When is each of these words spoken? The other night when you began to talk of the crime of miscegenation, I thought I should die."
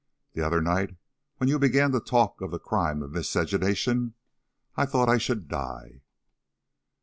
The 0.33 0.41
other 0.41 0.61
night 0.63 0.97
when 1.37 1.47
you 1.47 1.59
began 1.59 1.91
to 1.91 1.99
talk 1.99 2.41
of 2.41 2.49
the 2.49 2.57
crime 2.57 3.03
of 3.03 3.11
miscegenation, 3.11 4.15
I 4.75 4.87
thought 4.87 5.09
I 5.09 5.19
should 5.19 5.47
die." 5.47 6.01